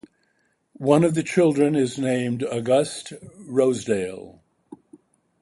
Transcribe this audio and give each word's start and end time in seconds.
One 0.79 1.03
of 1.03 1.13
the 1.13 1.21
children 1.21 1.75
is 1.75 1.99
named 1.99 2.43
August 2.43 3.13
Rosedale. 3.37 4.41